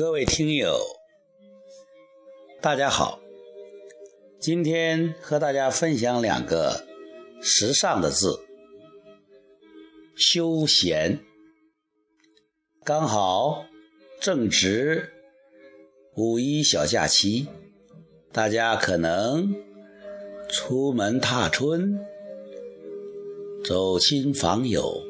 [0.00, 0.80] 各位听友，
[2.62, 3.20] 大家好。
[4.40, 6.86] 今天和大家分享两个
[7.42, 8.40] 时尚的字
[10.16, 11.20] “休闲”。
[12.82, 13.66] 刚好
[14.22, 15.12] 正值
[16.16, 17.46] 五一小假期，
[18.32, 19.54] 大家可能
[20.48, 22.00] 出门踏春、
[23.66, 25.02] 走亲访友，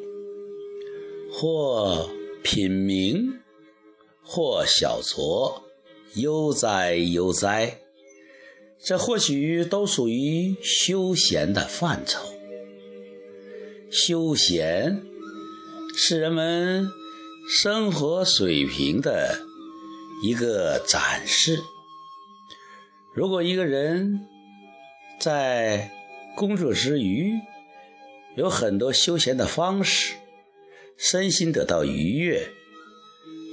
[1.32, 2.10] 或
[2.42, 3.39] 品茗。
[4.22, 5.62] 或小酌，
[6.14, 7.80] 悠哉悠哉，
[8.82, 12.20] 这或许都属于休闲的范畴。
[13.90, 15.02] 休闲
[15.96, 16.88] 是人们
[17.48, 19.40] 生活水平的
[20.22, 21.58] 一个展示。
[23.12, 24.20] 如果一个人
[25.18, 25.90] 在
[26.36, 27.32] 工作之余
[28.36, 30.14] 有很多休闲的方式，
[30.96, 32.48] 身心得到愉悦。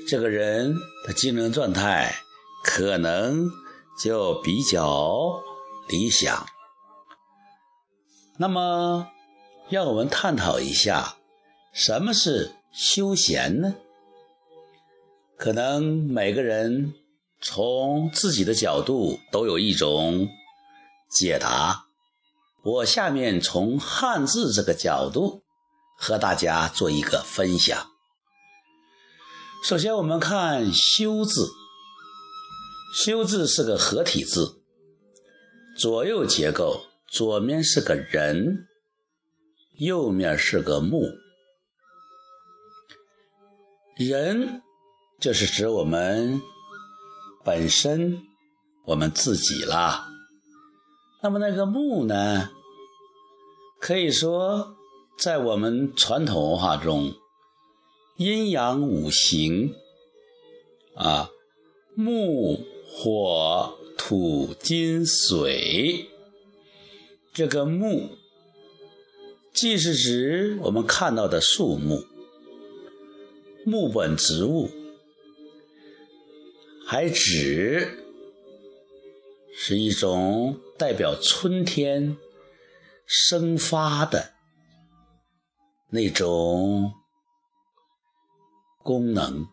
[0.07, 0.73] 这个人
[1.05, 2.15] 的精神状态
[2.63, 3.51] 可能
[4.01, 5.43] 就比较
[5.89, 6.47] 理想。
[8.37, 9.09] 那么，
[9.69, 11.17] 让我们探讨一下，
[11.73, 13.75] 什么是休闲呢？
[15.35, 16.93] 可能每个人
[17.41, 20.29] 从自己的角度都有一种
[21.09, 21.83] 解答。
[22.63, 25.43] 我下面从汉字这个角度
[25.97, 27.91] 和大家做一个分享。
[29.63, 31.49] 首先，我们看“修”字
[32.95, 34.61] ，“修”字是个合体字，
[35.77, 38.67] 左右结构，左面是个人，
[39.77, 41.01] 右面是个木。
[43.97, 44.61] 人
[45.19, 46.39] 就是指我们
[47.43, 48.21] 本身，
[48.85, 50.07] 我们自己啦。
[51.21, 52.51] 那么那个木呢？
[53.81, 54.75] 可以说，
[55.19, 57.13] 在我们传统文化中。
[58.17, 59.75] 阴阳五行
[60.95, 61.29] 啊，
[61.93, 66.09] 木、火、土、金、水。
[67.31, 68.17] 这个木，
[69.53, 72.03] 既是指我们看到的树木、
[73.63, 74.71] 木本植物，
[76.87, 78.03] 还指
[79.55, 82.17] 是一种代表春天
[83.05, 84.33] 生发的
[85.91, 86.93] 那种。
[88.87, 89.49] 功能，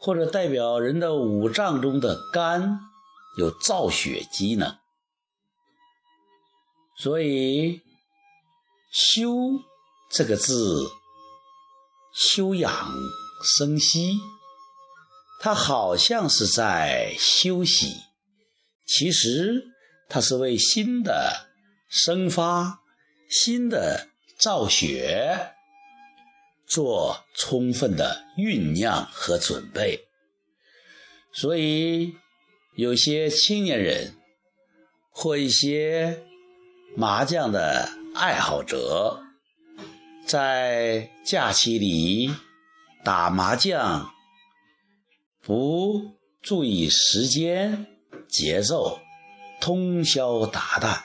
[0.00, 2.80] 或者代表人的五脏中的肝
[3.36, 4.78] 有造血机能，
[6.96, 7.82] 所以
[8.90, 9.28] “休”
[10.10, 10.88] 这个字，
[12.14, 12.90] 休养
[13.58, 14.18] 生息，
[15.38, 17.96] 它好像是在休息，
[18.86, 19.62] 其实
[20.08, 21.50] 它是为新的
[21.90, 22.80] 生发、
[23.28, 25.56] 新的造血。
[26.70, 30.06] 做充分的酝酿和准备，
[31.32, 32.14] 所以
[32.76, 34.14] 有些青年人
[35.10, 36.22] 或一些
[36.96, 39.20] 麻将的爱好者，
[40.24, 42.30] 在假期里
[43.04, 44.08] 打麻将，
[45.42, 47.84] 不注意时间
[48.28, 49.00] 节奏，
[49.60, 51.02] 通宵达旦，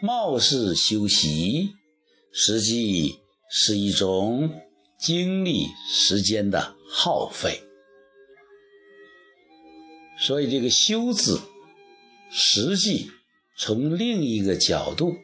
[0.00, 1.74] 貌似休息，
[2.32, 3.23] 实际。
[3.50, 4.62] 是一种
[4.98, 7.62] 精力时间的耗费，
[10.18, 11.40] 所以这个“休”字，
[12.30, 13.10] 实际
[13.56, 15.16] 从另一个角度，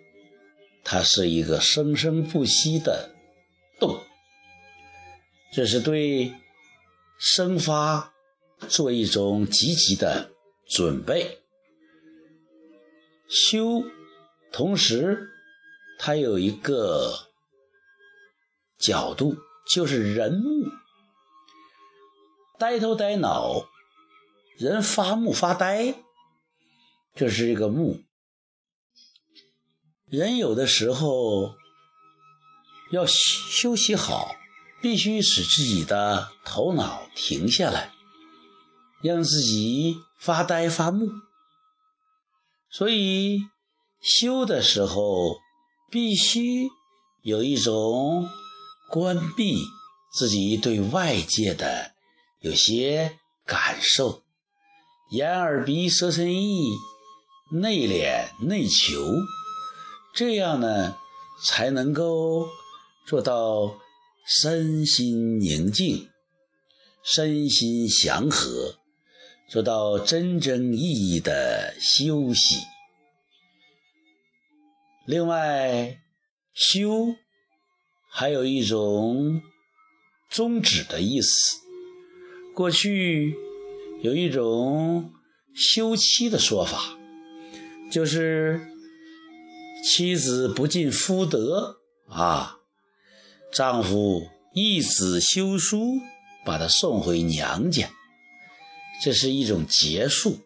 [0.84, 3.14] 它是一个生生不息的
[3.80, 3.98] 动，
[5.52, 6.32] 这是对
[7.18, 8.12] 生发
[8.68, 10.30] 做一种积极的
[10.68, 11.38] 准备。
[13.28, 13.82] 修，
[14.52, 15.28] 同时
[15.98, 17.29] 它有一个。
[18.80, 19.36] 角度
[19.68, 20.70] 就是人目，
[22.58, 23.66] 呆头呆脑，
[24.56, 25.94] 人发木发呆，
[27.14, 28.02] 这是一个木。
[30.06, 31.54] 人有的时候
[32.90, 34.34] 要休息好，
[34.80, 37.92] 必须使自己的头脑停下来，
[39.02, 41.06] 让自己发呆发木。
[42.70, 43.40] 所以
[44.00, 45.36] 修的时候
[45.90, 46.68] 必须
[47.22, 48.28] 有一种。
[48.90, 49.62] 关闭
[50.12, 51.92] 自己对外界的
[52.40, 54.24] 有些感受，
[55.12, 56.72] 眼耳鼻舌身意
[57.52, 59.00] 内敛内求，
[60.12, 60.96] 这样呢
[61.44, 62.48] 才能够
[63.06, 63.78] 做到
[64.26, 66.10] 身心宁静、
[67.04, 68.76] 身心祥和，
[69.48, 72.56] 做到真正意义的休息。
[75.06, 76.00] 另外，
[76.52, 77.14] 修。
[78.10, 79.40] 还有一种
[80.28, 81.58] 终止的意思。
[82.54, 83.36] 过去
[84.02, 85.12] 有一种
[85.54, 86.98] 休妻的说法，
[87.90, 88.60] 就是
[89.84, 91.76] 妻子不尽夫德
[92.08, 92.58] 啊，
[93.52, 96.00] 丈夫一纸休书
[96.44, 97.88] 把她送回娘家，
[99.02, 100.38] 这是一种结束。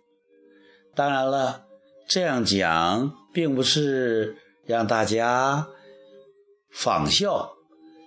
[0.94, 1.64] 当然了，
[2.06, 4.37] 这样讲并不是
[4.67, 5.67] 让大家
[6.75, 7.53] 仿效。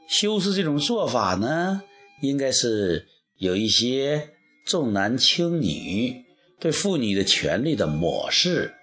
[0.07, 1.81] 修饰这种做法呢，
[2.21, 4.29] 应该是有一些
[4.65, 6.23] 重男轻女
[6.59, 8.73] 对妇女的权利的漠视。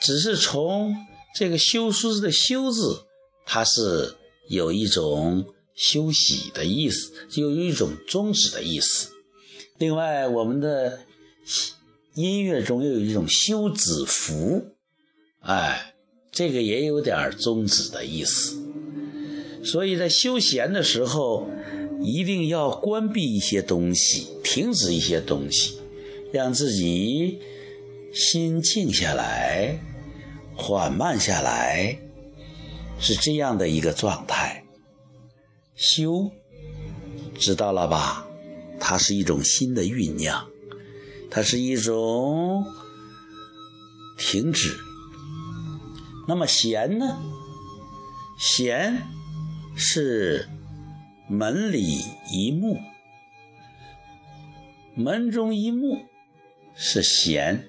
[0.00, 0.94] 只是从
[1.34, 3.06] 这个“修书”的“修”字，
[3.46, 4.16] 它是
[4.48, 9.10] 有一种休息的意思，就有一种终止的意思。
[9.78, 11.00] 另外，我们的
[12.14, 14.76] 音乐中又有一种休止符，
[15.40, 15.87] 哎，
[16.38, 18.56] 这个也有点终止的意思。
[19.64, 21.50] 所以在休闲的时候，
[22.00, 25.80] 一定要关闭一些东西，停止一些东西，
[26.32, 27.40] 让自己
[28.14, 29.80] 心静下来，
[30.54, 31.98] 缓慢下来，
[33.00, 34.64] 是这样的一个状态。
[35.74, 36.30] 修，
[37.36, 38.28] 知道了吧？
[38.78, 40.46] 它是一种新的酝酿，
[41.28, 42.64] 它是一种
[44.16, 44.76] 停止。
[46.28, 47.18] 那么弦呢？
[48.38, 49.02] 弦。
[49.80, 50.48] 是
[51.28, 52.00] 门里
[52.32, 52.80] 一木，
[54.96, 56.04] 门中一木
[56.74, 57.68] 是弦。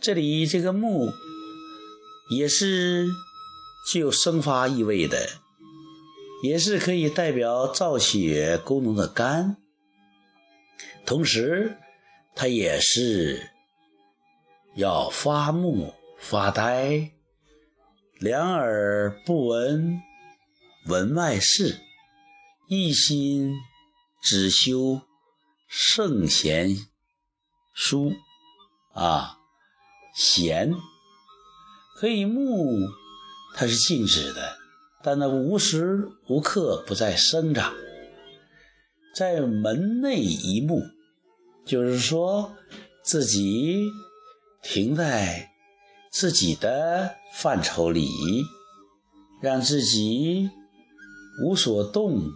[0.00, 1.12] 这里这个木
[2.36, 3.06] 也是
[3.92, 5.28] 具有生发意味的，
[6.42, 9.58] 也是可以代表造血功能的肝。
[11.06, 11.76] 同时，
[12.34, 13.48] 它也是
[14.74, 17.12] 要发木发呆，
[18.22, 20.00] 两耳不闻。
[20.86, 21.80] 闻外事，
[22.68, 23.52] 一心
[24.22, 25.00] 只修
[25.66, 26.76] 圣贤
[27.74, 28.12] 书
[28.94, 29.38] 啊，
[30.14, 30.72] 贤
[31.96, 32.78] 可以目，
[33.56, 34.56] 它是静止的，
[35.02, 37.74] 但那无时无刻不在生长。
[39.16, 40.80] 在门内一目，
[41.64, 42.56] 就是说
[43.02, 43.88] 自己
[44.62, 45.51] 停在
[46.12, 48.08] 自己的范畴里，
[49.40, 50.50] 让自己。
[51.42, 52.30] 无所动，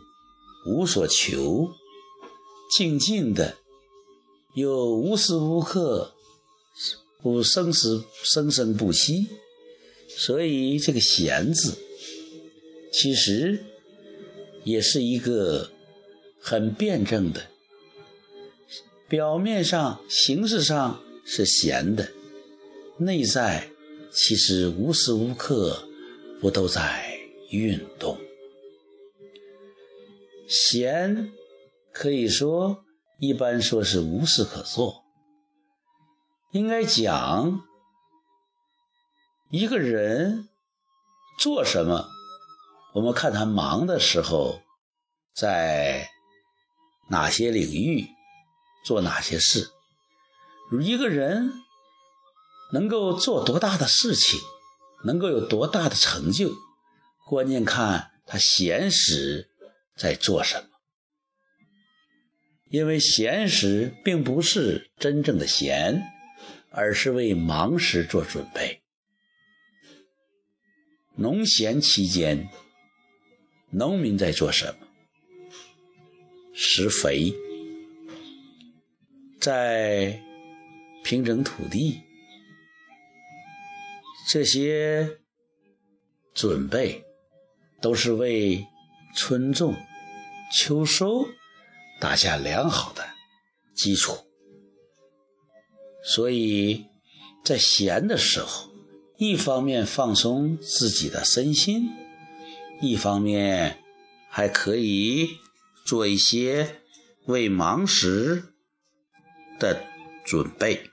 [0.66, 1.68] 无所求，
[2.74, 3.58] 静静的，
[4.54, 6.14] 又无时无刻
[7.20, 9.26] 不生死生生不息。
[10.08, 11.76] 所以这个“闲”字，
[12.90, 13.62] 其实
[14.64, 15.70] 也是一个
[16.40, 17.48] 很辩证的。
[19.08, 22.10] 表面上、形式上是闲的，
[22.98, 23.70] 内在
[24.10, 25.86] 其实无时无刻
[26.40, 27.18] 不都在
[27.50, 28.18] 运动。
[30.48, 31.32] 闲，
[31.92, 32.84] 可以说
[33.18, 35.04] 一般说是无事可做。
[36.52, 37.60] 应该讲，
[39.50, 40.48] 一个人
[41.38, 42.08] 做什么，
[42.94, 44.62] 我们看他忙的时候，
[45.34, 46.08] 在
[47.10, 48.06] 哪些领域
[48.86, 49.68] 做哪些事。
[50.80, 51.52] 一个人
[52.72, 54.40] 能够做多大的事情，
[55.04, 56.52] 能够有多大的成就，
[57.26, 59.50] 关键看他闲时。
[59.98, 60.68] 在做什么？
[62.68, 66.02] 因为闲时并不是真正的闲，
[66.68, 68.82] 而是为忙时做准备。
[71.14, 72.50] 农闲期间，
[73.70, 74.86] 农民在做什么？
[76.52, 77.32] 施肥，
[79.40, 80.22] 在
[81.02, 82.02] 平整土地，
[84.28, 85.18] 这些
[86.34, 87.04] 准备
[87.80, 88.66] 都是为。
[89.18, 89.74] 春种、
[90.54, 91.26] 秋收，
[91.98, 93.02] 打下良好的
[93.74, 94.26] 基础。
[96.04, 96.84] 所以
[97.42, 98.70] 在闲的时候，
[99.16, 101.88] 一方面放松自己的身心，
[102.82, 103.82] 一方面
[104.28, 105.30] 还可以
[105.86, 106.82] 做一些
[107.24, 108.52] 为忙时
[109.58, 109.82] 的
[110.26, 110.90] 准备。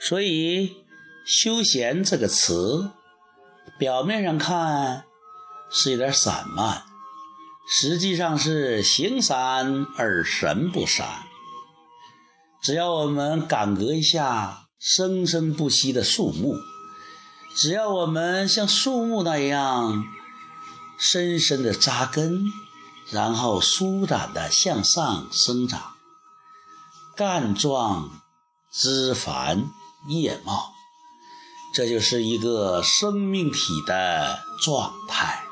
[0.00, 0.84] 所以
[1.26, 2.90] “休闲”这个词，
[3.78, 5.04] 表面上看。
[5.68, 6.84] 是有点散漫，
[7.68, 11.24] 实际上是形散而神不散。
[12.62, 16.54] 只要我们感觉一下生生不息的树木，
[17.56, 20.04] 只要我们像树木那样
[21.00, 22.44] 深深的扎根，
[23.10, 25.94] 然后舒展的向上生长，
[27.16, 28.22] 干壮
[28.72, 29.68] 枝繁
[30.08, 30.75] 叶茂，
[31.76, 35.44] 这就是一个生命体的状态。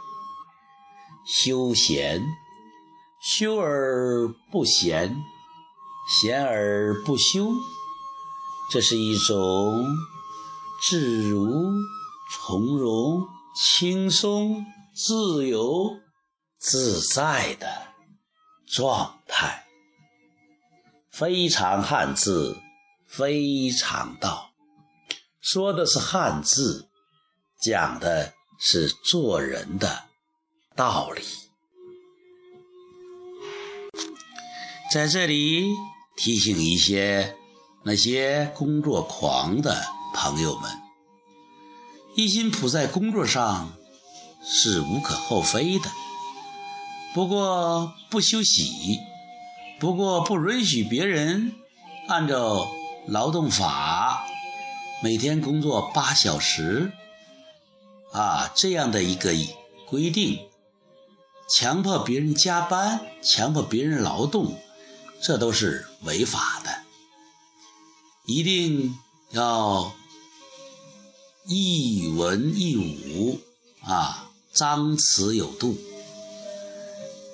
[1.26, 2.25] 休闲
[3.21, 5.23] 修而不闲，
[6.09, 7.52] 闲而不休，
[8.73, 9.87] 这是一种
[10.88, 11.71] 自如、
[12.33, 14.64] 从容、轻松、
[14.95, 15.90] 自由
[16.59, 17.69] 自在的
[18.66, 19.66] 状态。
[21.11, 22.57] 非常汉字，
[23.07, 24.53] 非常道，
[25.54, 26.88] 说的是汉字，
[27.62, 30.02] 讲的是做人的
[30.75, 31.23] 道理。
[34.92, 35.68] 在这里
[36.16, 37.37] 提醒一些
[37.84, 39.80] 那些工作狂的
[40.12, 40.68] 朋友们，
[42.16, 43.75] 一心扑在工作上
[44.44, 45.88] 是无可厚非的，
[47.14, 48.99] 不过不休息，
[49.78, 51.52] 不过不允许别人
[52.08, 52.66] 按照
[53.06, 53.94] 劳动法
[55.04, 56.90] 每天工作八小时
[58.11, 59.34] 啊这样的一个
[59.87, 60.49] 规定，
[61.46, 64.58] 强迫别人加班，强迫别人劳动。
[65.20, 66.70] 这都是违法的，
[68.25, 68.99] 一定
[69.32, 69.94] 要
[71.46, 73.40] 一文一武
[73.82, 75.76] 啊，张弛有度。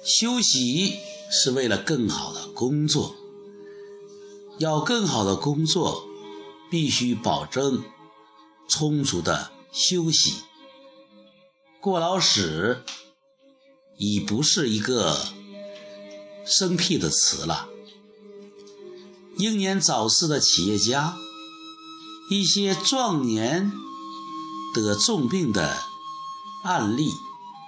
[0.04, 0.98] 休息
[1.30, 3.14] 是为了更好的工作，
[4.58, 6.08] 要更好的工作，
[6.70, 7.82] 必须保证
[8.68, 10.44] 充足的休息。
[11.80, 12.84] 过劳死
[13.98, 15.26] 已不是一个
[16.46, 17.68] 生僻的词了。
[19.36, 21.16] 英年早逝的企业家，
[22.30, 23.72] 一些壮年
[24.74, 25.78] 得重病的
[26.62, 27.10] 案例，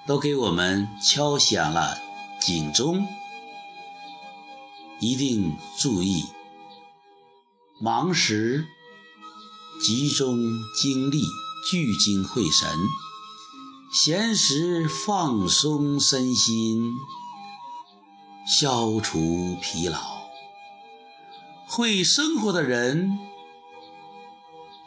[0.07, 1.97] 都给我们敲响了
[2.41, 3.07] 警钟。
[5.01, 6.27] 一定注意，
[7.81, 8.69] 忙时
[9.83, 11.25] 集中精力，
[11.69, 12.69] 聚精会神；
[13.93, 16.93] 闲时放松身心，
[18.47, 19.99] 消除疲劳。
[21.67, 23.19] 会生活的人，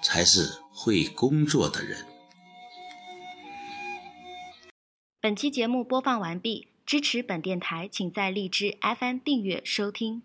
[0.01, 2.05] 才是会工作的人。
[5.19, 10.23] 本期节目播放完毕，支持本电台，请在荔枝 FM 订阅收听。